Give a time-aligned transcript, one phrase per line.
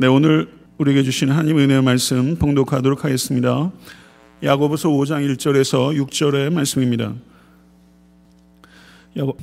[0.00, 3.72] 네, 오늘 우리에게 주신 하나님 은혜의 말씀 봉독하도록 하겠습니다.
[4.44, 7.14] 야고보서 5장 1절에서 6절의 말씀입니다.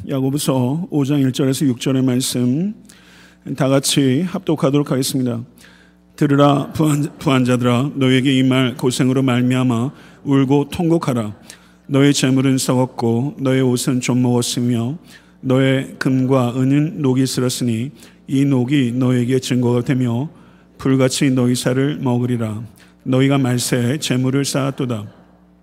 [0.08, 2.74] 야고보서 5장 1절에서 6절의 말씀
[3.58, 5.44] 다 같이 합독하도록 하겠습니다.
[6.16, 9.92] 들으라 부한, 자들아 너에게 이 말 고생으로 말미암아
[10.24, 11.36] 울고 통곡하라
[11.88, 14.98] 너의 재물은 썩었고 너의 옷은 좀 먹었으며
[15.42, 17.92] 너의 금과 은은 녹이 슬었으니
[18.28, 20.30] 이 녹이 너에게 증거가 되며
[20.86, 22.62] 불같이 너희 살을 먹으리라.
[23.02, 25.08] 너희가 말세에 재물을 쌓았도다.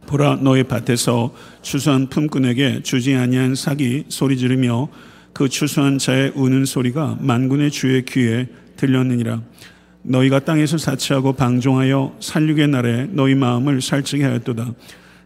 [0.08, 1.32] 보라 너희 밭에서
[1.62, 4.88] 추수한 품꾼에게 주지 아니한 사기 소리 지르며
[5.32, 9.42] 그 추수한 자의 우는 소리가 만군의 주의 귀에 들렸느니라.
[10.02, 14.74] 너희가 땅에서 사치하고 방종하여 살육의 날에 너희 마음을 살찌게 하였도다.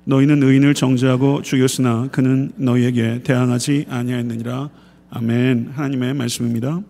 [0.04, 4.68] 너희는 의인을 정죄하고 죽였으나 그는 너희에게 대항하지 아니하였느니라.
[5.08, 5.70] 아멘.
[5.74, 6.82] 하나님의 말씀입니다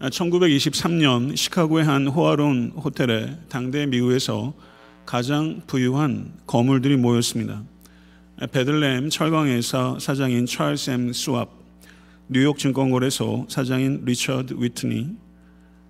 [0.00, 4.54] 1923년 시카고의 한 호화로운 호텔에 당대 미국에서
[5.04, 7.64] 가장 부유한 거물들이 모였습니다.
[8.52, 11.12] 베들레헴 철강회사 사장인 찰스 M.
[11.12, 11.50] 슈왑,
[12.28, 15.16] 뉴욕 증권거래소 사장인 리처드 위트니,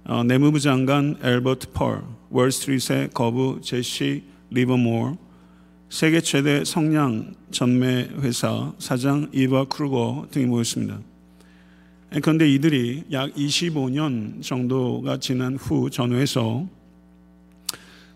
[0.05, 5.19] 어, 내무부 장관 앨버트 폴, 월스트리트의 거부 제시 리버모어,
[5.91, 11.01] 세계 최대 성냥 전매 회사 사장 이바 크루거 등이 모였습니다.
[12.11, 16.67] 그런데 이들이 약 25년 정도가 지난 후 전후에서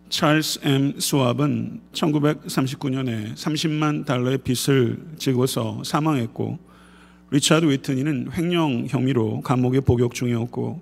[0.09, 0.98] 찰스 M.
[0.98, 6.59] 슈왑은 1939년에 30만 달러의 빚을 지고서 사망했고
[7.31, 10.81] 리차드 위트니는 횡령 혐의로 감옥에 복역 중이었고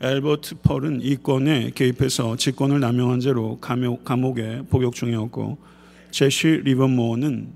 [0.00, 5.58] 앨버트 폴은 이권에 개입해서 직권을 남용한 죄로 감옥, 감옥에 복역 중이었고
[6.10, 7.52] 제시 리버모어는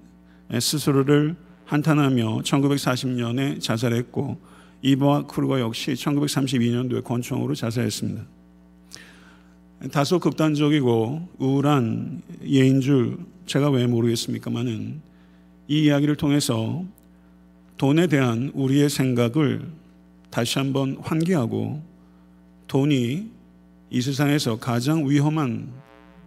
[0.61, 1.34] 스스로를
[1.65, 4.53] 한탄하며 1940년에 자살했고
[4.84, 8.22] 이버와 크루거 역시 1932년도에 권총으로 자살했습니다.
[9.91, 15.00] 다소 극단적이고 우울한 예인 줄 제가 왜 모르겠습니까만은
[15.69, 16.84] 이 이야기를 통해서
[17.78, 19.66] 돈에 대한 우리의 생각을
[20.28, 21.82] 다시 한번 환기하고
[22.69, 23.30] 돈이
[23.88, 25.72] 이 세상에서 가장 위험한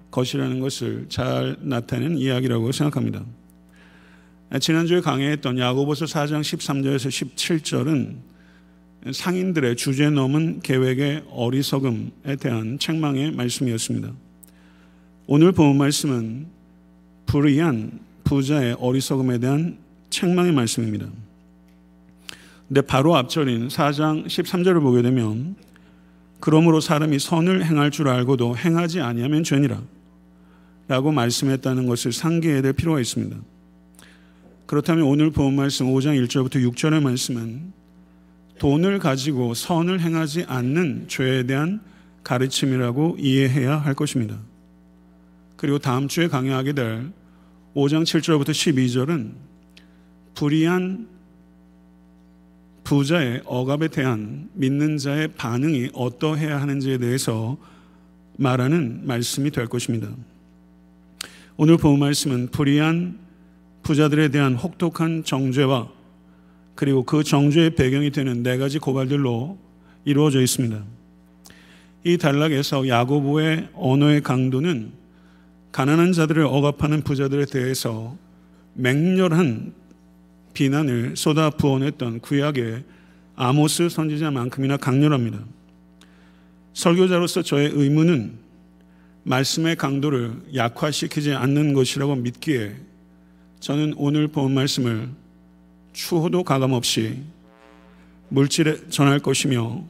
[0.09, 3.23] 것이라는 것을 잘 나타내는 이야기라고 생각합니다.
[4.59, 8.36] 지난주에 강의했던 야고보서 4장 13절에서 17절은
[9.11, 14.11] 상인들의 주제 넘은 계획의 어리석음에 대한 책망의 말씀이었습니다.
[15.27, 16.47] 오늘 본 말씀은
[17.25, 19.77] 불의한 부자의 어리석음에 대한
[20.09, 21.07] 책망의 말씀입니다.
[22.67, 25.55] 근데 바로 앞절인 4장 13절을 보게 되면
[26.39, 29.81] 그러므로 사람이 선을 행할 줄 알고도 행하지 아니하면 죄니라
[30.87, 33.35] 라고 말씀했다는 것을 상기해야 될 필요가 있습니다.
[34.65, 37.73] 그렇다면 오늘 본 말씀 5장 1절부터 6절의 말씀은
[38.59, 41.81] 돈을 가지고 선을 행하지 않는 죄에 대한
[42.23, 44.37] 가르침이라고 이해해야 할 것입니다.
[45.55, 47.11] 그리고 다음 주에 강의하게 될
[47.75, 49.31] 5장 7절부터 12절은
[50.35, 51.07] 불의한
[52.83, 57.57] 부자의 억압에 대한 믿는 자의 반응이 어떠해야 하는지에 대해서
[58.37, 60.09] 말하는 말씀이 될 것입니다.
[61.57, 63.19] 오늘 본 말씀은 불의한
[63.83, 65.96] 부자들에 대한 혹독한 정죄와
[66.77, 69.57] 그리고 그 정죄의 배경이 되는 네 가지 고발들로
[70.05, 70.81] 이루어져 있습니다.
[72.05, 74.91] 이 단락에서 야고보의 언어의 강도는
[75.71, 78.15] 가난한 자들을 억압하는 부자들에 대해서
[78.75, 79.73] 맹렬한
[80.53, 82.83] 비난을 쏟아 부어냈던 구약의
[83.35, 85.39] 아모스 선지자만큼이나 강렬합니다.
[86.73, 88.37] 설교자로서 저의 의무는
[89.23, 92.75] 말씀의 강도를 약화시키지 않는 것이라고 믿기에
[93.61, 95.09] 저는 오늘 본 말씀을
[95.97, 97.23] 추호도 가감없이
[98.29, 99.83] 물질에 전할 것이며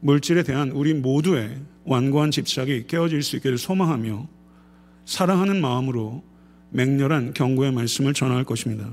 [0.00, 4.26] 물질에 대한 우리 모두의 완고한 집착이 깨어질 수 있기를 소망하며
[5.04, 6.24] 사랑하는 마음으로
[6.70, 8.90] 맹렬한 경고의 말씀을 전할 것입니다.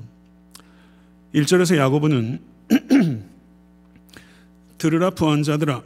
[1.34, 2.42] 1절에서 야고보는
[4.78, 5.82] 들으라 부한 자들아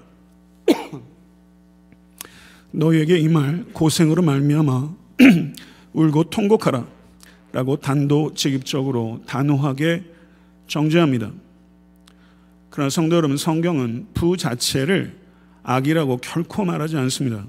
[2.71, 4.95] 너에게 이 말 고생으로 말미암아
[5.93, 6.87] 울고 통곡하라
[7.51, 10.14] 라고 단도직입적으로 단호하게
[10.67, 11.31] 정죄합니다.
[12.69, 15.15] 그러나 성도 여러분, 성경은 부 자체를
[15.63, 17.45] 악이라고 결코 말하지 않습니다.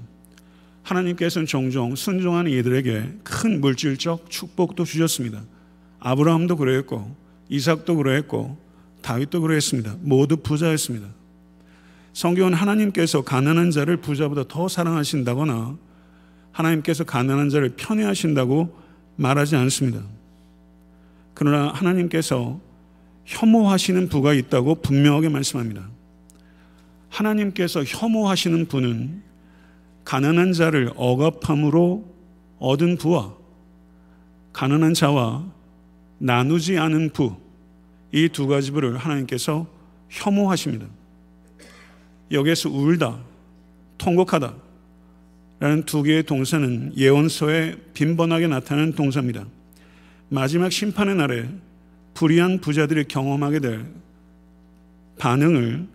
[0.83, 5.43] 하나님께서는 종종 순종하는 이들에게 큰 물질적 축복도 주셨습니다.
[5.99, 7.15] 아브라함도 그러했고,
[7.49, 8.57] 이삭도 그러했고,
[9.01, 9.97] 다윗도 그러했습니다.
[10.01, 11.07] 모두 부자였습니다.
[12.13, 15.77] 성경은 하나님께서 가난한 자를 부자보다 더 사랑하신다거나
[16.51, 18.75] 하나님께서 가난한 자를 편애하신다고
[19.17, 20.01] 말하지 않습니다.
[21.33, 22.59] 그러나 하나님께서
[23.27, 25.89] 혐오하시는 부가 있다고 분명하게 말씀합니다.
[27.09, 29.21] 하나님께서 혐오하시는 분은
[30.05, 32.05] 가난한 자를 억압함으로
[32.59, 33.35] 얻은 부와
[34.53, 35.45] 가난한 자와
[36.19, 37.35] 나누지 않은 부,
[38.11, 39.67] 이 두 가지 부를 하나님께서
[40.09, 40.87] 혐오하십니다.
[42.31, 43.19] 여기에서 울다,
[43.97, 44.53] 통곡하다,
[45.59, 49.45] 라는 두 개의 동사는 예언서에 빈번하게 나타나는 동사입니다.
[50.29, 51.49] 마지막 심판의 날에
[52.17, 53.85] 불의한 부자들이 경험하게 될
[55.19, 55.85] 반응을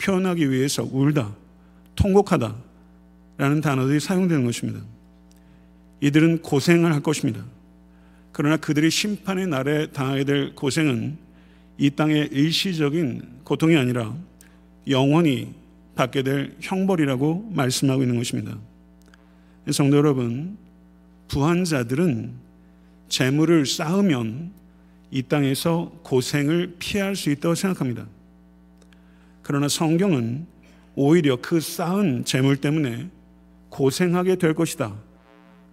[0.00, 1.34] 표현하기 위해서 울다,
[1.96, 2.54] 통곡하다
[3.36, 4.80] 라는 단어들이 사용되는 것입니다.
[6.00, 7.44] 이들은 고생을 할 것입니다.
[8.30, 11.18] 그러나 그들이 심판의 날에 당하게 될 고생은
[11.78, 14.14] 이 땅의 일시적인 고통이 아니라
[14.88, 15.52] 영원히
[15.96, 18.56] 받게 될 형벌이라고 말씀하고 있는 것입니다.
[19.72, 20.56] 성도 여러분,
[21.26, 22.34] 부한 자들은
[23.08, 24.61] 재물을 쌓으면
[25.12, 28.06] 이 땅에서 고생을 피할 수 있다고 생각합니다.
[29.42, 30.46] 그러나 성경은
[30.94, 33.10] 오히려 그 쌓은 재물 때문에
[33.68, 34.94] 고생하게 될 것이다.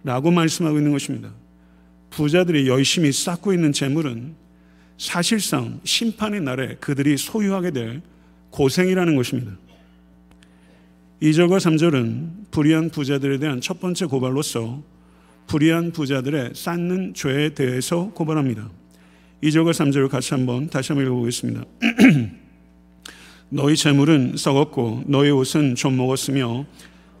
[0.04, 1.32] 라고 말씀하고 있는 것입니다.
[2.10, 4.34] 부자들이 열심히 쌓고 있는 재물은
[4.98, 8.02] 사실상 심판의 날에 그들이 소유하게 될
[8.50, 9.52] 고생이라는 것입니다.
[11.22, 14.82] 2절과 3절은 불의한 부자들에 대한 첫 번째 고발로서
[15.46, 18.79] 불의한 부자들의 쌓는 죄에 대해서 고발합니다.
[19.42, 21.64] 2절과 3절을 같이 한번 다시 한번 읽어보겠습니다.
[23.48, 26.66] 너희 재물은 썩었고 너희 옷은 좀 먹었으며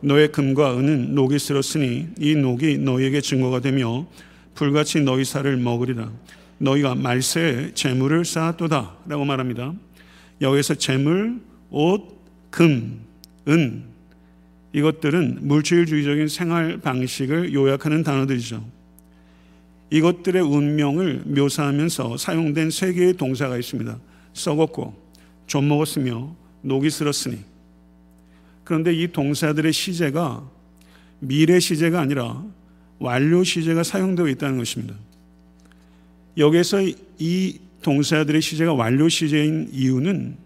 [0.00, 4.06] 너의 금과 은은 녹이 쓸었으니 이 녹이 너희에게 증거가 되며
[4.54, 6.10] 불같이 너희 살을 먹으리라.
[6.58, 9.72] 너희가 말세에 재물을 쌓았도다 라고 말합니다.
[10.40, 11.40] 여기서 재물,
[11.70, 12.20] 옷,
[12.50, 13.00] 금,
[13.48, 13.84] 은
[14.72, 18.79] 이것들은 물질주의적인 생활 방식을 요약하는 단어들이죠.
[19.90, 23.98] 이것들의 운명을 묘사하면서 사용된 세 개의 동사가 있습니다.
[24.32, 24.94] 썩었고,
[25.46, 27.38] 좀 먹었으며, 녹이 슬었으니.
[28.64, 30.48] 그런데 이 동사들의 시제가
[31.18, 32.44] 미래 시제가 아니라
[33.00, 34.94] 완료 시제가 사용되어 있다는 것입니다.
[36.36, 36.78] 여기서
[37.18, 40.36] 이 동사들의 시제가 완료 시제인 이유는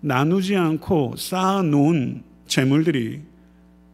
[0.00, 3.20] 나누지 않고 쌓아놓은 재물들이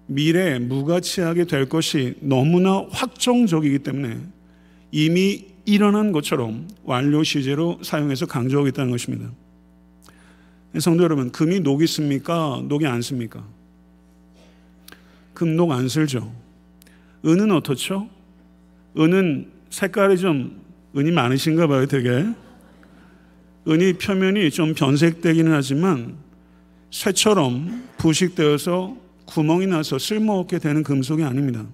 [0.06, 4.18] 미래에 무가치하게 될 것이 너무나 확정적이기 때문에
[4.90, 9.30] 이미 일어난 것처럼 완료 시제로 사용해서 강조하고 있다는 것입니다.
[10.78, 12.62] 성도 여러분, 금이 녹이 씁니까?
[12.68, 13.44] 녹이 안 씁니까?
[15.34, 16.32] 금, 녹 안 쓸죠.
[17.24, 18.08] 은은 어떻죠?
[18.96, 20.62] 은은 색깔이 좀
[20.96, 22.26] 은이 많으신가 봐요, 되게.
[23.66, 26.16] 은이 표면이 좀 변색되기는 하지만
[26.90, 28.96] 쇠처럼 부식되어서
[29.26, 31.66] 구멍이 나서 쓸모없게 되는 금속이 아닙니다.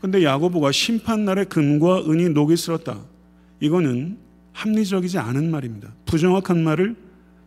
[0.00, 2.98] 근데 야고보가 심판날에 금과 은이 녹이 쓸었다.
[3.60, 4.18] 이거는
[4.52, 5.92] 합리적이지 않은 말입니다.
[6.06, 6.96] 부정확한 말을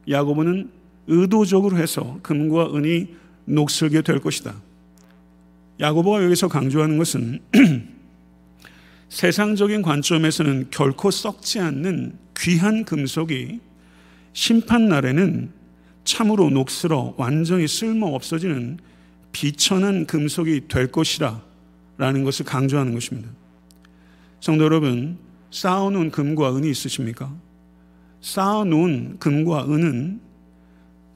[0.10, 0.70] 야고보는
[1.08, 3.08] 의도적으로 해서 금과 은이
[3.46, 4.54] 녹슬게 될 것이다.
[5.80, 7.40] 야고보가 여기서 강조하는 것은
[9.10, 13.60] 세상적인 관점에서는 결코 썩지 않는 귀한 금속이
[14.34, 15.52] 심판 날에는
[16.04, 18.78] 참으로 녹슬어 완전히 쓸모 없어지는
[19.32, 21.42] 비천한 금속이 될 것이라
[22.04, 23.30] 라는 것을 강조하는 것입니다.
[24.42, 25.18] 성도 여러분,
[25.52, 27.34] 쌓아놓은 금과 은이 있으십니까?
[28.20, 30.20] 쌓아놓은 금과 은은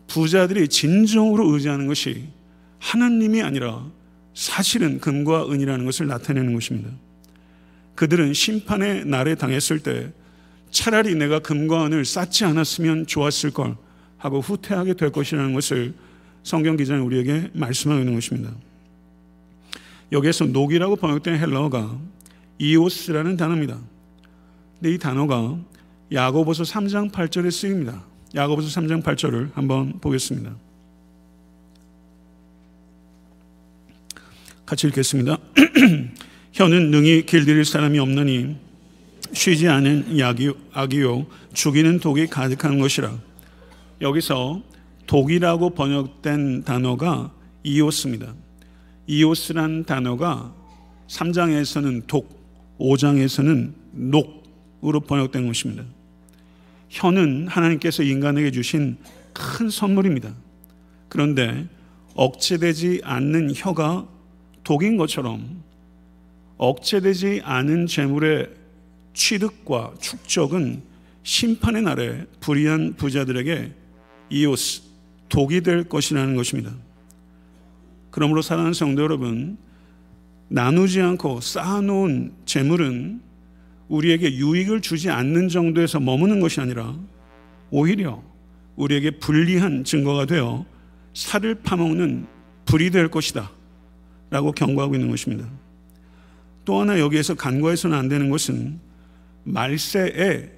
[0.08, 2.30] 부자들이 진정으로 의지하는 것이
[2.80, 3.86] 하나님이 아니라
[4.34, 6.90] 사실은 금과 은이라는 것을 나타내는 것입니다.
[7.96, 10.14] 그들은 심판의 날에 당했을 때
[10.72, 13.76] 차라리 내가 금과 은을 쌓지 않았으면 좋았을 걸
[14.18, 15.94] 하고 후퇴하게 될 것이라는 것을
[16.44, 18.54] 성경 기자는 우리에게 말씀하고 있는 것입니다.
[20.12, 22.00] 여기에서 녹이라고 번역된 헬러가
[22.60, 23.80] 이오스라는 단어입니다.
[24.76, 25.58] 근데 이 단어가
[26.12, 28.04] 야고보서 3장 8절에 쓰입니다.
[28.36, 30.56] 야고보서 3장 8절을 한번 보겠습니다.
[34.66, 35.38] 같이 읽겠습니다.
[36.54, 38.58] 혀는 능히 길들일 사람이 없느니
[39.34, 40.18] 쉬지 않은
[40.74, 43.18] 악이요 죽이는 독이 가득한 것이라.
[44.02, 44.62] 여기서
[45.06, 47.32] 독이라고 번역된 단어가
[47.64, 48.34] 이오스입니다.
[49.08, 50.54] 이오스란 단어가
[51.08, 52.38] 3장에서는 독,
[52.80, 55.84] 5장에서는 녹으로 번역된 것입니다.
[56.90, 58.98] 혀는 하나님께서 인간에게 주신
[59.34, 60.34] 큰 선물입니다.
[61.10, 61.68] 그런데
[62.16, 64.08] 억제되지 않는 혀가
[64.64, 65.64] 독인 것처럼
[66.58, 68.50] 억제되지 않은 재물의
[69.14, 70.82] 취득과 축적은
[71.24, 73.72] 심판의 날에 불의한 부자들에게
[74.30, 74.82] 이오스,
[75.30, 76.74] 독이 될 것이라는 것입니다.
[78.18, 79.60] 그러므로 사랑하는 성도 여러분,
[80.48, 83.22] 나누지 않고 쌓아놓은 재물은
[83.90, 86.98] 우리에게 유익을 주지 않는 정도에서 머무는 것이 아니라
[87.70, 88.24] 오히려
[88.76, 90.66] 우리에게 불리한 증거가 되어
[91.14, 92.26] 살을 파먹는
[92.66, 93.52] 불이 될 것이다.
[94.32, 95.48] 라고 경고하고 있는 것입니다.
[96.66, 98.80] 또 하나 여기에서 간과해서는 안 되는 것은
[99.44, 100.50] 말세에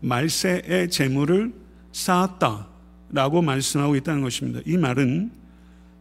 [0.00, 1.52] 말세의 재물을
[1.92, 2.66] 쌓았다
[3.12, 4.58] 라고 말씀하고 있다는 것입니다.
[4.66, 5.37] 이 말은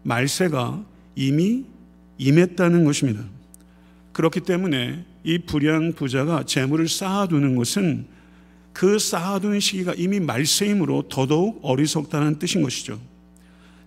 [0.04, 0.84] 말세가
[1.16, 1.66] 이미
[2.18, 3.24] 임했다는 것입니다.
[4.13, 8.06] 그렇기 때문에 이 불량 부자가 재물을 쌓아두는 것은
[8.74, 13.00] 그 쌓아두는 시기가 이미 말세이므로 더더욱 어리석다는 뜻인 것이죠.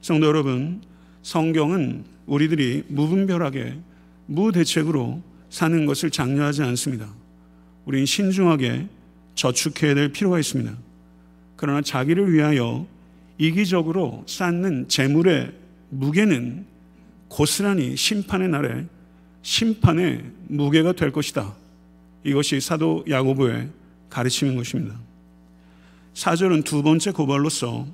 [0.00, 0.83] 성도 여러분,
[1.23, 3.76] 성경은 우리들이 무분별하게
[4.26, 7.09] 무대책으로 사는 것을 장려하지 않습니다.
[7.85, 8.87] 우린 신중하게
[9.35, 10.76] 저축해야 될 필요가 있습니다.
[11.57, 12.87] 그러나 자기를 위하여
[13.38, 15.52] 이기적으로 쌓는 재물의
[15.90, 16.66] 무게는
[17.28, 18.87] 고스란히 심판의 날에
[19.42, 21.54] 심판의 무게가 될 것이다.
[22.25, 23.68] 이것이 사도 야고보의
[24.09, 24.97] 가르침인 것입니다.
[26.14, 27.87] 사절은 두 번째 고발로서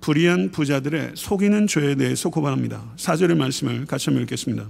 [0.00, 2.92] 불의한 부자들의 속이는 죄에 대해서 고발합니다.
[2.96, 4.66] 사절의 말씀을 같이 한번 읽겠습니다.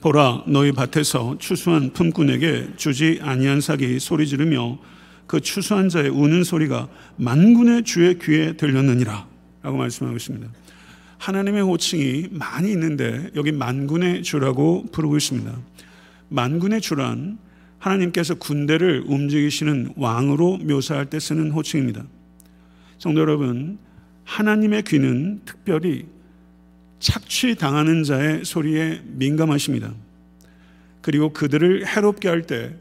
[0.00, 4.78] 보라 너희 밭에서 추수한 품꾼에게 주지 아니한 삭이 소리 지르며
[5.26, 9.26] 그 추수한 자의 우는 소리가 만군의 주의 귀에 들렸느니라
[9.62, 10.61] 라고 말씀하고 있습니다.
[11.22, 15.56] 하나님의 호칭이 많이 있는데 여기 만군의 주라고 부르고 있습니다.
[16.30, 17.38] 만군의 주란
[17.78, 22.04] 하나님께서 군대를 움직이시는 왕으로 묘사할 때 쓰는 호칭입니다.
[22.98, 23.78] 성도 여러분,
[24.24, 26.06] 하나님의 귀는 특별히
[26.98, 29.94] 착취당하는 자의 소리에 민감하십니다.
[31.02, 32.74] 그리고 그들을 해롭게 할 때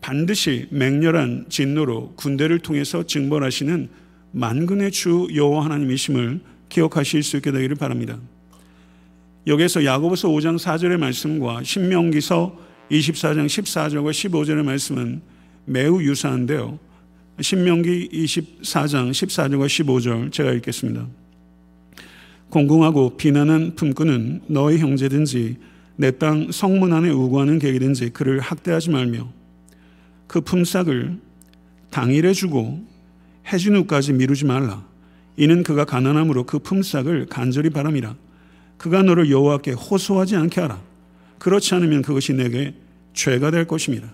[0.00, 3.88] 반드시 맹렬한 진노로 군대를 통해서 징벌하시는
[4.32, 8.18] 만군의 주 여호와 하나님이심을 기억하실 수 있게 되기를 바랍니다.
[9.46, 12.58] 여기서 야고보서 5장 4절의 말씀과 신명기서
[12.90, 15.22] 24장 14절과 15절의 말씀은
[15.66, 16.78] 매우 유사한데요.
[17.40, 21.06] 신명기 24장 14절과 15절 제가 읽겠습니다.
[22.50, 25.56] 공공하고 비난한 품꾼은 너희 형제든지
[25.96, 29.32] 내 땅 성문 안에 우구하는 객이든지 그를 학대하지 말며
[30.26, 31.20] 그 품삯을
[31.90, 32.84] 당일에 주고
[33.52, 34.93] 해진 후까지 미루지 말라.
[35.36, 38.14] 이는 그가 가난함으로 그 품삯을 간절히 바람이라.
[38.76, 40.80] 그가 너를 여호와께 호소하지 않게 하라.
[41.38, 42.74] 그렇지 않으면 그것이 내게
[43.14, 44.12] 죄가 될 것입니다.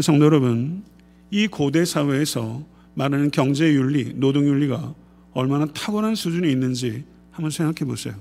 [0.00, 0.82] 성도 여러분,
[1.30, 2.62] 이 고대 사회에서
[2.94, 4.94] 말하는 경제 윤리, 노동 윤리가
[5.32, 8.14] 얼마나 탁월한 수준이 있는지 한번 생각해 보세요.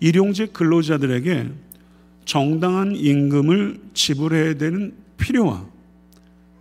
[0.00, 1.48] 일용직 근로자들에게
[2.24, 5.66] 정당한 임금을 지불해야 되는 필요와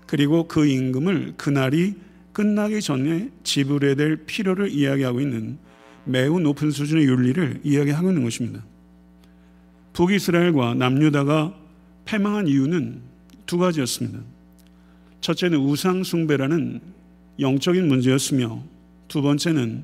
[0.07, 1.95] 그리고 그 임금을 그날이
[2.34, 5.58] 끝나기 전에 지불해야 될 필요를 이야기하고 있는
[6.06, 8.63] 매우 높은 수준의 윤리를 이야기하고 있는 것입니다.
[9.94, 11.56] 북이스라엘과 남유다가
[12.06, 13.02] 패망한 이유는
[13.46, 14.20] 두 가지였습니다.
[15.22, 16.82] 첫째는 우상숭배라는
[17.40, 18.63] 영적인 문제였으며
[19.08, 19.84] 두 번째는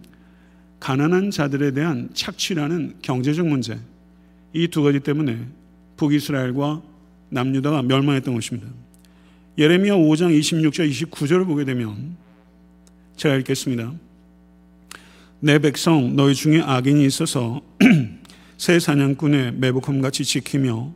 [0.79, 3.79] 가난한 자들에 대한 착취라는 경제적 문제.
[4.53, 5.45] 이 두 가지 때문에
[5.97, 6.81] 북이스라엘과
[7.29, 8.67] 남유다가 멸망했던 것입니다.
[9.57, 12.17] 예레미야 5장 26절 29절을 보게 되면
[13.19, 13.91] 제가 읽겠습니다.
[15.41, 17.59] 내 백성 너희 중에 악인이 있어서
[18.57, 20.93] 새 사냥꾼의 매복함같이 지키며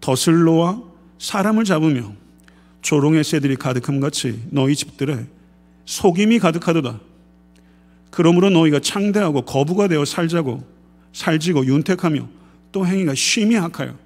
[0.00, 0.82] 더슬로와
[1.20, 2.14] 사람을 잡으며
[2.80, 5.24] 조롱의 새들이 가득함같이 너희 집들에
[5.84, 6.98] 속임이 가득하도다.
[8.10, 10.66] 그러므로 너희가 창대하고 거부가 되어 살자고
[11.12, 12.28] 살지고 윤택하며
[12.72, 13.96] 또 행위가 쉼이 악하여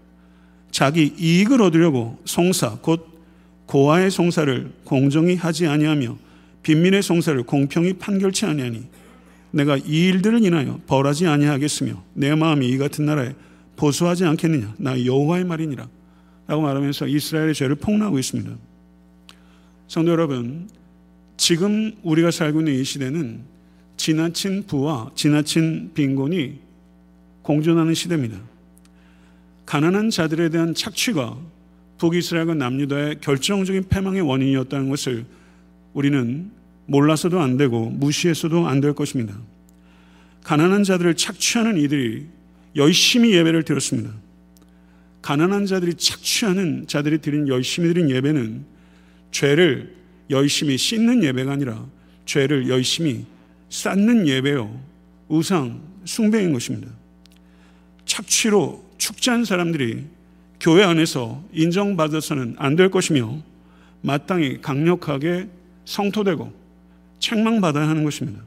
[0.70, 3.18] 자기 이익을 얻으려고 송사 곧
[3.64, 6.25] 고아의 송사를 공정히 하지 아니하며
[6.66, 8.88] 빈민의 송사를 공평히 판결치 아니하니
[9.52, 13.35] 내가 이 일들을 인하여 벌하지 아니하겠으며 내 마음이 이 같은 나라에
[13.76, 15.88] 보수하지 않겠느냐 나 여호와의 말이니라
[16.49, 18.50] 라고 말하면서 이스라엘의 죄를 폭로하고 있습니다.
[19.87, 20.68] 성도 여러분
[21.37, 23.42] 지금 우리가 살고 있는 이 시대는
[23.96, 26.58] 지나친 부와 지나친 빈곤이
[27.42, 28.40] 공존하는 시대입니다.
[29.66, 31.38] 가난한 자들에 대한 착취가
[31.99, 35.26] 북이스라엘과 남유다의 결정적인 패망의 원인이었다는 것을
[35.96, 36.50] 우리는
[36.84, 39.34] 몰라서도 안 되고 무시해서도 안 될 것입니다.
[40.44, 42.26] 가난한 자들을 착취하는 이들이
[42.76, 44.12] 열심히 예배를 드렸습니다.
[45.22, 48.66] 가난한 자들이 착취하는 자들이 드린 열심히 드린 예배는
[49.32, 49.94] 죄를
[50.28, 51.86] 열심히 씻는 예배가 아니라
[52.26, 53.24] 죄를 열심히
[53.70, 54.78] 쌓는 예배요.
[55.28, 56.88] 우상, 숭배인 것입니다.
[58.04, 60.04] 착취로 축제한 사람들이
[60.60, 63.40] 교회 안에서 인정받아서는 안 될 것이며
[64.02, 65.48] 마땅히 강력하게
[65.87, 66.52] 성토되고
[67.19, 68.43] 책망받아야 하는 것입니다.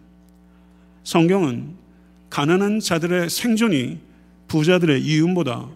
[1.04, 1.74] 성경은
[2.30, 3.98] 가난한 자들의 생존이
[4.48, 5.68] 부자들의 이윤보다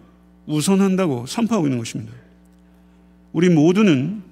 [0.46, 2.12] 우선한다고 선포하고 있는 것입니다.
[3.32, 4.22] 우리 모두는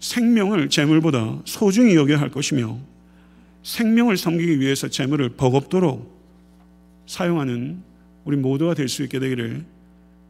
[0.00, 2.78] 생명을 재물보다 소중히 여겨야 할 것이며
[3.62, 6.16] 생명을 섬기기 위해서 재물을 버겁도록
[7.06, 7.82] 사용하는
[8.24, 9.64] 우리 모두가 될 수 있게 되기를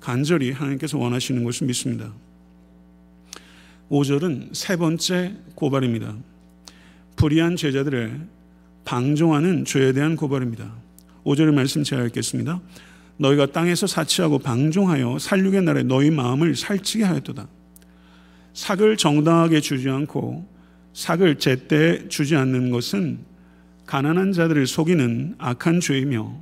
[0.00, 2.12] 간절히 하나님께서 원하시는 것을 믿습니다.
[3.90, 6.16] 5절은 세 번째 고발입니다.
[7.18, 8.28] 불의한 제자들을
[8.84, 10.72] 방종하는 죄에 대한 고발입니다.
[11.24, 12.60] 5절의 말씀 제가 읽겠습니다.
[13.18, 17.48] 너희가 땅에서 사치하고 방종하여 살육의 날에 너희 마음을 살찌게 하였도다.
[18.54, 20.48] 삭을 정당하게 주지 않고
[20.94, 23.18] 삭을 제때 주지 않는 것은
[23.86, 26.32] 가난한 자들을 속이는 악한 죄이며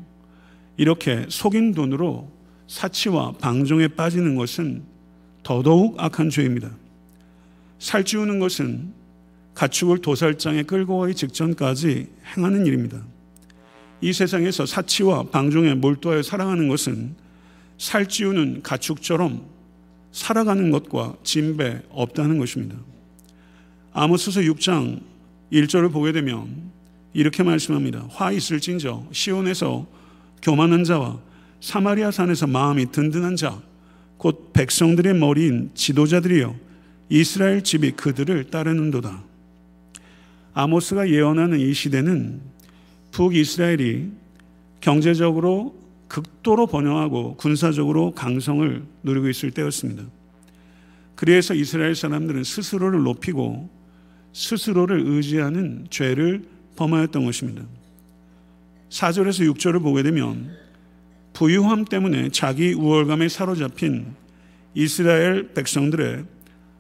[0.76, 2.30] 이렇게 속인 돈으로
[2.66, 4.83] 사치와 방종에 빠지는 것은
[5.42, 6.71] 더더욱 악한 죄입니다.
[7.78, 8.92] 살찌우는 것은
[9.57, 13.03] 가축을 도살장에 끌고 가기 직전까지 행하는 일입니다.
[14.03, 17.17] 이 세상에서 사치와 방종에 몰두하여 살아가는 것은
[17.79, 19.43] 살찌우는 가축처럼
[20.13, 22.77] 살아가는 것과 진배 없다는 것입니다.
[23.93, 25.01] 아모스서 6장
[25.51, 26.71] 1절을 보게 되면
[27.15, 28.07] 이렇게 말씀합니다.
[28.11, 29.87] 화 있을진저 시온에서
[30.43, 31.19] 교만한 자와
[31.61, 33.59] 사마리아 산에서 마음이 든든한 자,
[34.19, 36.55] 곧 백성들의 머리인 지도자들이여
[37.09, 39.36] 이스라엘 집이 그들을 따르는도다.
[40.57, 42.41] 아모스가 예언하는 이 시대는
[43.13, 44.11] 북이스라엘이
[44.81, 45.77] 경제적으로
[46.09, 50.05] 극도로 번영하고 군사적으로 강성을 누리고 있을 때였습니다.
[51.15, 53.69] 그래서 이스라엘 사람들은 스스로를 높이고
[54.33, 56.45] 스스로를 의지하는 죄를
[56.77, 57.63] 범하였던 것입니다.
[58.89, 60.57] 4절에서 6절을 보게 되면
[61.35, 64.07] 부유함 때문에 자기 우월감에 사로잡힌
[64.75, 66.25] 이스라엘 백성들의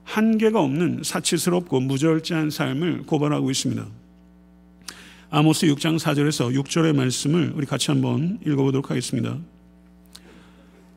[0.06, 3.84] 한계가 없는 사치스럽고 무절제한 삶을 고발하고 있습니다.
[5.30, 9.36] 아모스 6장 4절에서 6절의 말씀을 우리 같이 한번 읽어보도록 하겠습니다.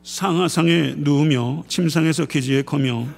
[0.04, 3.08] 상하상에 누우며 침상에서 기지에 커며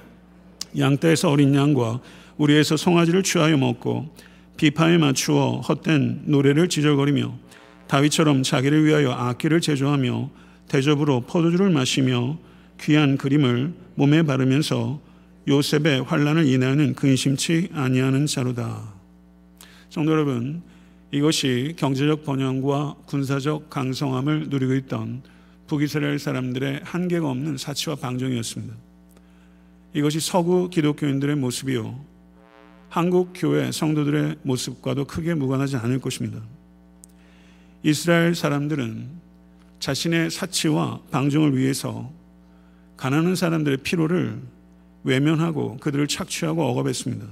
[0.77, 2.01] 양떼에서 어린 양과
[2.37, 4.13] 우리에서 송아지를 취하여 먹고
[4.57, 7.33] 비파에 맞추어 헛된 노래를 지저거리며
[7.87, 10.29] 다윗처럼 자기를 위하여 악기를 제조하며
[10.67, 12.39] 대접으로 포도주를 마시며
[12.81, 14.99] 귀한 그림을 몸에 바르면서
[15.47, 18.93] 요셉의 환란을 인하여는 근심치 아니하는 자로다.
[19.89, 20.63] 성도 여러분,
[21.11, 25.21] 이것이 경제적 번영과 군사적 강성함을 누리고 있던
[25.67, 28.73] 북이스라엘 사람들의 한계가 없는 사치와 방종이었습니다.
[29.93, 31.99] 이것이 서구 기독교인들의 모습이요.
[32.89, 36.39] 한국 교회 성도들의 모습과도 크게 무관하지 않을 것입니다.
[37.83, 39.09] 이스라엘 사람들은
[39.79, 42.09] 자신의 사치와 방종을 위해서
[42.95, 44.41] 가난한 사람들의 피로를
[45.03, 47.25] 외면하고 그들을 착취하고 억압했습니다.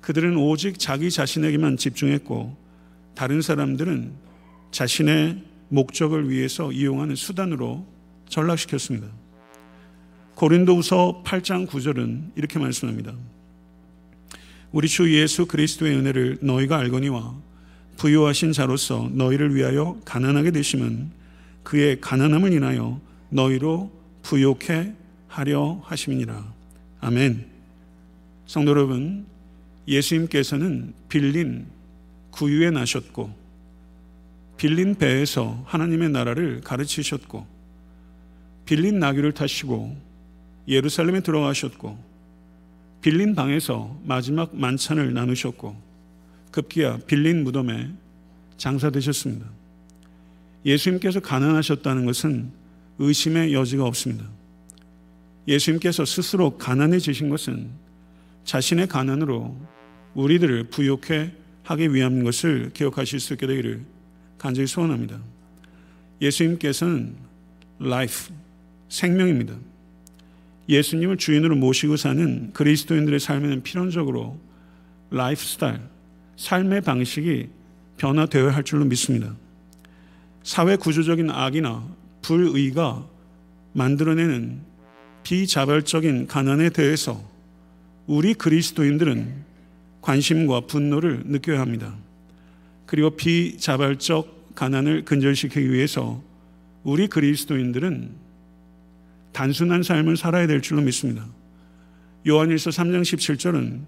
[0.00, 2.56] 그들은 오직 자기 자신에게만 집중했고
[3.14, 4.12] 다른 사람들은
[4.70, 7.86] 자신의 목적을 위해서 이용하는 수단으로
[8.28, 9.08] 전락시켰습니다.
[10.34, 13.14] 고린도후서 8장 9절은 이렇게 말씀합니다.
[14.70, 17.34] 우리 주 예수 그리스도의 은혜를 너희가 알거니와
[17.96, 21.10] 부유하신 자로서 너희를 위하여 가난하게 되심은
[21.62, 23.00] 그의 가난함을 인하여
[23.30, 23.90] 너희로
[24.22, 24.92] 부욕해
[25.28, 26.55] 하려 하심이니라.
[27.00, 27.46] 아멘.
[28.46, 29.26] 성도 여러분,
[29.86, 31.66] 예수님께서는 빌린
[32.30, 33.32] 구유에 나셨고,
[34.56, 37.46] 빌린 배에서 하나님의 나라를 가르치셨고,
[38.64, 39.96] 빌린 나귀를 타시고,
[40.68, 41.98] 예루살렘에 들어가셨고,
[43.02, 45.76] 빌린 방에서 마지막 만찬을 나누셨고,
[46.50, 47.90] 급기야 빌린 무덤에
[48.56, 49.46] 장사되셨습니다.
[50.64, 52.50] 예수님께서 가난하셨다는 것은
[52.98, 54.24] 의심의 여지가 없습니다.
[55.48, 57.70] 예수님께서 스스로 가난해지신 것은
[58.44, 59.56] 자신의 가난으로
[60.14, 61.32] 우리들을 부욕해
[61.64, 63.84] 하기 위한 것을 기억하실 수 있게 되기를
[64.38, 65.20] 간절히 소원합니다.
[66.20, 67.16] 예수님께서는
[67.80, 68.34] life,
[68.88, 69.54] 생명입니다.
[70.68, 74.38] 예수님을 주인으로 모시고 사는 그리스도인들의 삶에는 필연적으로
[75.10, 75.80] 라이프스타일,
[76.36, 77.48] 삶의 방식이
[77.98, 79.34] 변화되어야 할 줄로 믿습니다.
[80.42, 81.86] 사회 구조적인 악이나
[82.22, 83.06] 불의가
[83.72, 84.60] 만들어내는
[85.26, 87.20] 비자발적인 가난에 대해서
[88.06, 89.34] 우리 그리스도인들은
[90.00, 91.96] 관심과 분노를 느껴야 합니다.
[92.86, 96.22] 그리고 비자발적 가난을 근절시키기 위해서
[96.84, 98.10] 우리 그리스도인들은
[99.32, 101.26] 단순한 삶을 살아야 될 줄로 믿습니다.
[102.24, 103.80] 요한일서 3장 17절은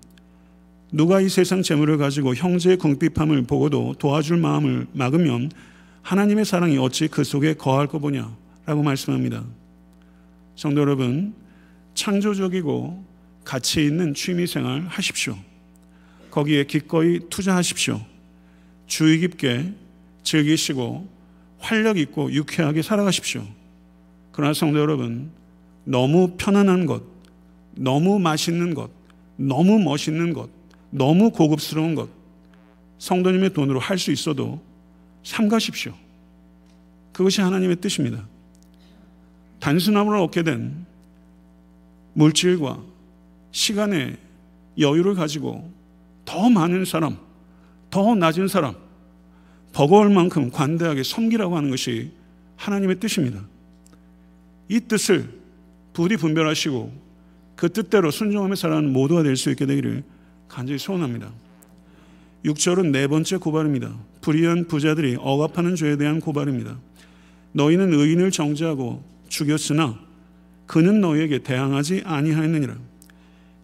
[0.90, 5.52] 누가 이 세상 재물을 가지고 형제의 궁핍함을 보고도 도와줄 마음을 막으면
[6.02, 9.44] 하나님의 사랑이 어찌 그 속에 거할 거 보냐라고 말씀합니다.
[10.58, 11.36] 성도 여러분,
[11.94, 13.04] 창조적이고
[13.44, 15.38] 가치 있는 취미 생활 하십시오.
[16.32, 18.00] 거기에 기꺼이 투자하십시오.
[18.88, 19.72] 주의 깊게
[20.24, 21.08] 즐기시고
[21.60, 23.46] 활력 있고 유쾌하게 살아가십시오.
[24.32, 25.30] 그러나 성도 여러분,
[25.84, 27.04] 너무 편안한 것,
[27.76, 28.90] 너무 맛있는 것,
[29.36, 30.50] 너무 멋있는 것,
[30.90, 32.08] 너무 고급스러운 것,
[32.98, 34.60] 성도님의 돈으로 할 수 있어도
[35.22, 35.94] 삼가십시오.
[37.12, 38.26] 그것이 하나님의 뜻입니다.
[39.60, 40.86] 단순함으로 얻게 된
[42.14, 42.80] 물질과
[43.52, 44.16] 시간의
[44.78, 45.70] 여유를 가지고
[46.24, 47.16] 더 많은 사람,
[47.90, 48.74] 더 낮은 사람,
[49.72, 52.10] 버거울 만큼 관대하게 섬기라고 하는 것이
[52.56, 53.42] 하나님의 뜻입니다.
[54.68, 55.32] 이 뜻을
[55.92, 56.92] 부디 분별하시고
[57.56, 60.04] 그 뜻대로 순종하며 살아가는 모두가 될 수 있게 되기를
[60.48, 61.30] 간절히 소원합니다.
[62.44, 63.96] 6절은 네 번째 고발입니다.
[64.20, 66.78] 불의한 부자들이 억압하는 죄에 대한 고발입니다.
[67.52, 69.02] 너희는 의인을 정죄하고
[69.38, 69.98] 죽였으나
[70.66, 72.76] 그는 너희에게 대항하지 아니하였느니라.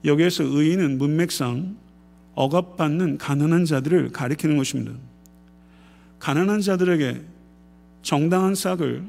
[0.05, 1.77] 여기에서 의인은 문맥상
[2.35, 4.93] 억압받는 가난한 자들을 가리키는 것입니다.
[6.19, 7.21] 가난한 자들에게
[8.03, 9.05] 정당한 싹을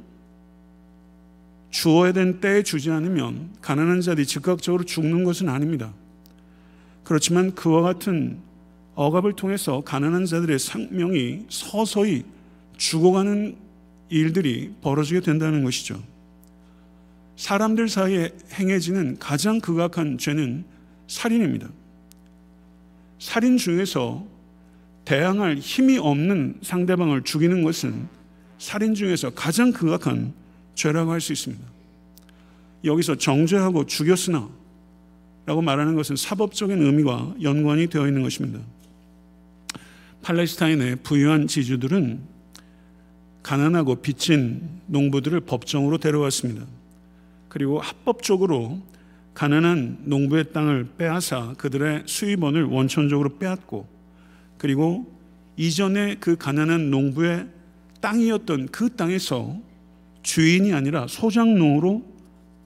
[1.70, 5.94] 주어야 된 때에 주지 않으면 가난한 자들이 즉각적으로 죽는 것은 아닙니다.
[7.04, 8.40] 그렇지만 그와 같은
[8.96, 12.24] 억압을 통해서 가난한 자들의 생명이 서서히
[12.78, 13.56] 죽어가는
[14.10, 16.02] 일들이 벌어지게 된다는 것이죠.
[17.36, 20.66] 사람들 사이에 행해지는 가장 극악한 죄는
[21.08, 21.70] 살인입니다.
[23.20, 24.26] 살인 중에서
[25.04, 28.08] 대항할 힘이 없는 상대방을 죽이는 것은
[28.58, 30.34] 살인 중에서 가장 극악한
[30.76, 31.64] 죄라고 할 수 있습니다.
[32.84, 34.50] 여기서 정죄하고 죽였으나
[35.46, 38.60] 라고 말하는 것은 사법적인 의미와 연관이 되어 있는 것입니다.
[40.24, 42.20] 팔레스타인의 부유한 지주들은
[43.44, 46.66] 가난하고 빚진 농부들을 법정으로 데려왔습니다.
[47.56, 48.82] 그리고 합법적으로
[49.34, 53.88] 가난한 농부의 땅을 빼앗아 그들의 수입원을 원천적으로 빼앗고
[54.58, 55.18] 그리고
[55.56, 57.48] 이전에 그 가난한 농부의
[58.02, 59.58] 땅이었던 그 땅에서
[60.22, 62.04] 주인이 아니라 소장농으로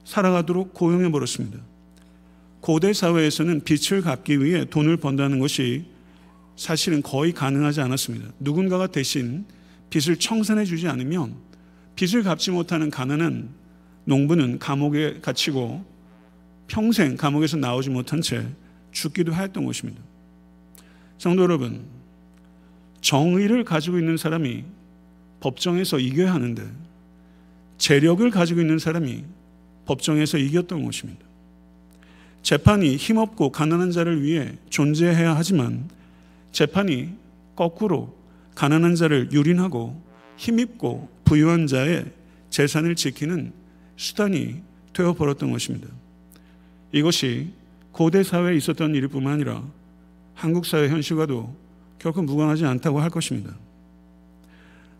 [0.02, 1.60] 살아가도록 고용해 버렸습니다.
[2.58, 5.84] 고대 사회에서는 빚을 갚기 위해 돈을 번다는 것이
[6.56, 8.32] 사실은 거의 가능하지 않았습니다.
[8.40, 9.44] 누군가가 대신
[9.90, 11.36] 빚을 청산해 주지 않으면
[11.94, 13.59] 빚을 갚지 못하는 가난한
[14.10, 15.84] 농부는 감옥에 갇히고
[16.66, 18.44] 평생 감옥에서 나오지 못한 채
[18.90, 20.02] 죽기도 하였던 것입니다.
[21.16, 21.84] 성도 여러분,
[23.00, 24.64] 정의를 가지고 있는 사람이
[25.38, 26.68] 법정에서 이겨야 하는데
[27.78, 29.24] 재력을 가지고 있는 사람이
[29.86, 31.24] 법정에서 이겼던 것입니다.
[32.42, 35.88] 재판이 힘없고 가난한 자를 위해 존재해야 하지만
[36.50, 37.10] 재판이
[37.54, 38.16] 거꾸로
[38.56, 40.02] 가난한 자를 유린하고
[40.36, 42.06] 힘있고 부유한 자의
[42.50, 43.59] 재산을 지키는
[44.00, 44.62] 수단이
[44.94, 45.86] 되어 버렸던 것입니다.
[46.90, 47.50] 이것이
[47.92, 49.62] 고대 사회에 있었던 일일 뿐만 아니라
[50.34, 51.54] 한국 사회 현실과도
[51.98, 53.54] 결코 무관하지 않다고 할 것입니다.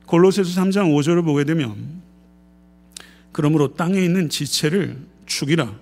[0.05, 2.03] 골로새서 3장 5절을 보게 되면
[3.33, 5.75] 그러므로 땅에 있는 지체를 죽이라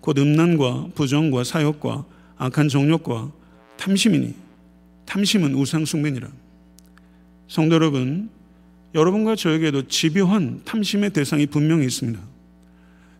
[0.00, 2.04] 곧 음란과 부정과 사욕과
[2.36, 3.32] 악한 정욕과
[3.78, 4.32] 탐심이니
[5.06, 6.28] 탐심은 우상 숭배니라.
[7.48, 8.30] 성도 여러분,
[8.94, 12.33] 여러분과 저에게도 집요한 탐심의 대상이 분명히 있습니다.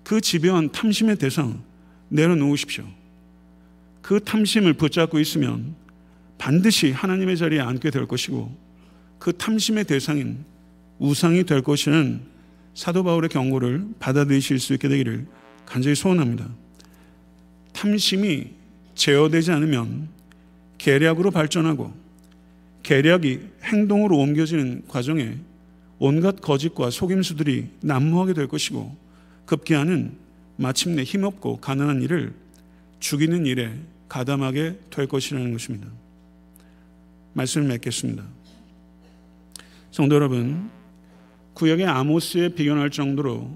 [0.05, 1.61] 그 집요한 탐심의 대상
[2.11, 2.85] 내려놓으십시오.
[4.03, 5.75] 그 탐심을 붙잡고 있으면
[6.37, 8.55] 반드시 하나님의 자리에 앉게 될 것이고
[9.19, 10.45] 그 탐심의 대상인
[10.99, 12.21] 우상이 될 것이라는
[12.75, 15.27] 사도 바울의 경고를 받아들이실 수 있게 되기를
[15.64, 16.49] 간절히 소원합니다.
[17.73, 18.49] 탐심이
[18.95, 20.09] 제어되지 않으면
[20.77, 21.95] 계략으로 발전하고
[22.83, 25.38] 계략이 행동으로 옮겨지는 과정에
[25.99, 29.04] 온갖 거짓과 속임수들이 난무하게 될 것이고
[29.46, 30.16] 급기야는
[30.57, 32.35] 마침내 힘없고 가난한 일을
[33.00, 33.72] 죽이는 일에
[34.09, 35.88] 가담하게 될 것이라는 것입니다.
[37.35, 38.24] 말씀을 맺겠습니다.
[39.90, 40.70] 성도 여러분,
[41.54, 43.50] 구역의 아모스에 비견할 정도로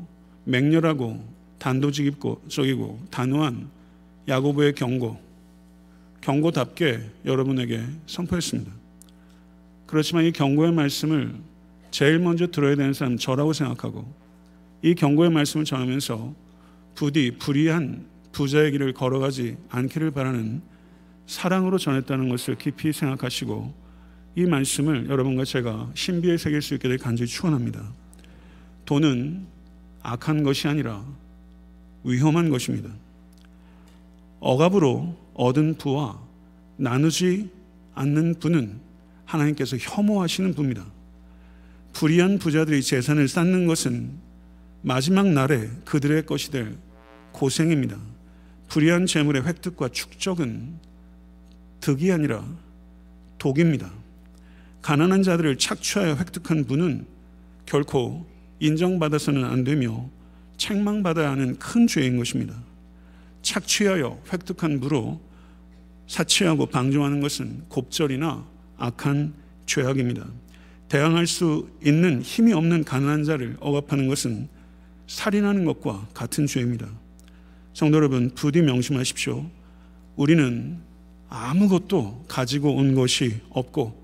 [0.44, 1.24] 맹렬하고
[1.59, 2.42] 단도직입고
[3.11, 3.70] 단호한
[4.29, 5.18] 야고보의 경고,
[6.20, 8.70] 경고답게 여러분에게 선포했습니다.
[9.87, 11.35] 그렇지만 이 경고의 말씀을
[11.90, 14.07] 제일 먼저 들어야 되는 사람은 저라고 생각하고
[14.83, 16.35] 이 경고의 말씀을 전하면서
[16.95, 20.62] 부디 불의한 부자의 길을 걸어가지 않기를 바라는
[21.27, 23.75] 사랑으로 전했다는 것을 깊이 생각하시고
[24.37, 27.93] 이 말씀을 여러분과 제가 신비에 새길 수 있게 될 간절히 축원합니다.
[28.85, 29.47] 돈은
[30.03, 31.05] 악한 것이 아니라
[32.05, 32.91] 위험한 것입니다.
[34.41, 36.21] 억압으로 얻은 부와
[36.77, 37.51] 나누지
[37.95, 38.81] 않는 부는
[39.25, 40.87] 하나님께서 혐오하시는 부입니다.
[41.93, 44.28] 불의한 부자들이 재산을 쌓는 것은
[44.83, 46.77] 마지막 날에 그들의 것이 될
[47.33, 47.97] 고생입니다.
[48.69, 50.79] 불의한 재물의 획득과 축적은
[51.81, 52.45] 득이 아니라
[53.38, 53.91] 독입니다.
[54.83, 57.07] 가난한 자들을 착취하여 획득한 분은
[57.67, 58.27] 결코
[58.61, 60.09] 인정받아서는 안 되며
[60.57, 62.55] 책망받아야 하는 큰 죄인 것입니다.
[63.43, 65.21] 착취하여 획득한 부로
[66.07, 68.45] 사치하고 방종하는 것은 곱절이나
[68.79, 69.35] 악한
[69.67, 70.27] 죄악입니다.
[70.88, 74.49] 대항할 수 있는 힘이 없는 가난한 자를 억압하는 것은
[75.09, 76.87] 살인하는 것과 같은 죄입니다.
[77.75, 79.44] 성도 여러분, 부디 명심하십시오.
[80.16, 80.79] 우리는
[81.29, 84.01] 아무것도 가지고 온 것이 없고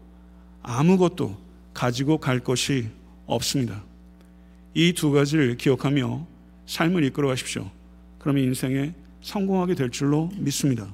[0.62, 1.36] 아무것도
[1.72, 2.88] 가지고 갈 것이
[3.26, 3.84] 없습니다.
[4.74, 6.26] 이 두 가지를 기억하며
[6.66, 7.70] 삶을 이끌어 가십시오.
[8.18, 10.92] 그러면 인생에 성공하게 될 줄로 믿습니다.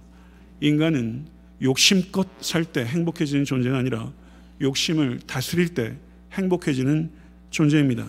[0.61, 1.27] 인간은
[1.63, 4.13] 욕심껏 살 때 행복해지는 존재가 아니라
[4.61, 5.97] 욕심을 다스릴 때
[6.33, 7.11] 행복해지는
[7.51, 8.07] 존재입니다.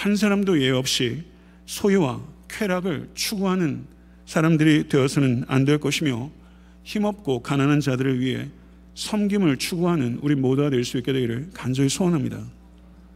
[0.00, 1.24] 한 사람도 예 없이
[1.66, 3.84] 소유와 쾌락을 추구하는
[4.24, 6.30] 사람들이 되어서는 안 될 것이며
[6.84, 8.48] 힘없고 가난한 자들을 위해
[8.94, 12.42] 섬김을 추구하는 우리 모두가 될 수 있게 되기를 간절히 소원합니다.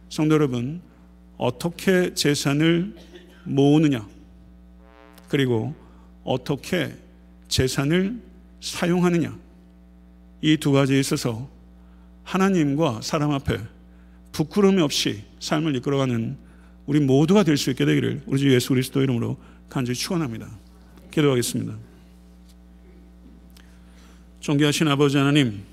[0.09, 0.79] 성도 여러분,
[1.37, 2.95] 어떻게 재산을
[3.45, 4.07] 모으느냐,
[5.27, 5.73] 그리고
[6.23, 6.93] 어떻게
[7.47, 8.21] 재산을
[8.61, 9.35] 사용하느냐,
[10.43, 11.49] 이 두 가지에 있어서
[12.23, 13.57] 하나님과 사람 앞에
[14.33, 16.44] 부끄러움이 없이 삶을 이끌어가는
[16.85, 19.37] 우리 모두가 될 수 있게 되기를 우리 주 예수 그리스도 이름으로
[19.69, 20.47] 간절히 축원합니다.
[21.11, 21.73] 기도하겠습니다.
[24.39, 25.63] 존귀하신 아버지 하나님,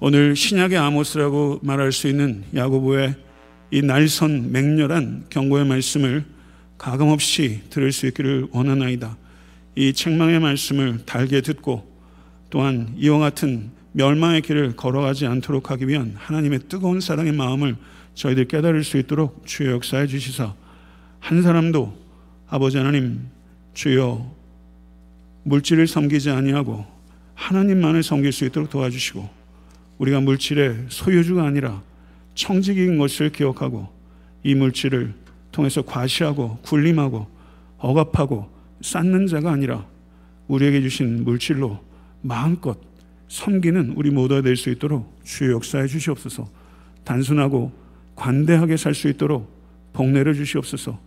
[0.00, 3.14] 오늘 신약의 아모스라고 말할 수 있는 야고보의
[3.70, 6.24] 이 날선 맹렬한 경고의 말씀을
[6.76, 9.16] 가감없이 들을 수 있기를 원하나이다.
[9.76, 11.88] 이 책망의 말씀을 달게 듣고
[12.50, 17.76] 또한 이와 같은 멸망의 길을 걸어가지 않도록 하기 위한 하나님의 뜨거운 사랑의 마음을
[18.14, 20.54] 저희들 깨달을 수 있도록 주여 역사해 주시사
[21.20, 21.96] 한 사람도
[22.48, 23.28] 아버지 하나님
[23.74, 24.30] 주여
[25.44, 26.84] 물질을 섬기지 아니하고
[27.34, 29.28] 하나님만을 섬길 수 있도록 도와주시고
[29.98, 31.82] 우리가 물질의 소유주가 아니라
[32.34, 33.88] 청직인 것을 기억하고
[34.42, 35.14] 이 물질을
[35.52, 37.26] 통해서 과시하고 굴림하고
[37.78, 38.48] 억압하고
[38.82, 39.86] 쌓는 자가 아니라
[40.48, 41.82] 우리에게 주신 물질로
[42.22, 42.78] 마음껏
[43.28, 46.48] 섬기는 우리 모두가 될 수 있도록 주의 역사해 주시옵소서.
[47.04, 47.72] 단순하고
[48.20, 49.50] 관대하게 살 수 있도록
[49.94, 51.00] 복내를 주시옵소서.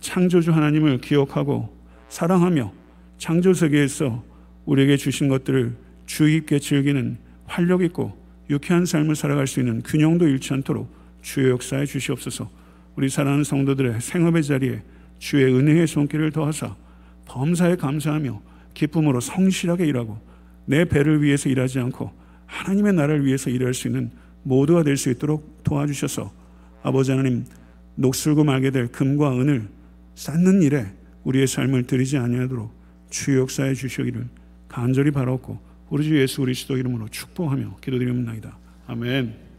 [0.00, 1.74] 창조주 하나님을 기억하고
[2.10, 2.72] 사랑하며
[3.16, 4.22] 창조 세계에서
[4.66, 8.14] 우리에게 주신 것들을 주의 깊게 즐기는 활력 있고
[8.50, 12.50] 유쾌한 삶을 살아갈 수 있는 균형도 잃지 않도록 주의 역사에 주시옵소서.
[12.96, 14.82] 우리 사랑하는 성도들의 생업의 자리에
[15.18, 16.76] 주의 은혜의 손길을 더하사
[17.24, 18.42] 범사에 감사하며
[18.74, 20.18] 기쁨으로 성실하게 일하고
[20.66, 22.12] 내 배를 위해서 일하지 않고
[22.44, 24.10] 하나님의 나라를 위해서 일할 수 있는
[24.46, 26.32] 모두가 될 수 있도록 도와주셔서
[26.82, 27.44] 아버지 하나님
[27.96, 29.68] 녹슬고 말게 될 금과 은을
[30.14, 30.86] 쌓는 일에
[31.24, 32.70] 우리의 삶을 들이지 아니하도록
[33.10, 34.28] 주 역사해 주시기를
[34.68, 35.58] 간절히 바라옵고
[35.90, 38.56] 우리 주 예수 그리스도 이름으로 축복하며 기도드립니다.
[38.86, 39.45] 아멘.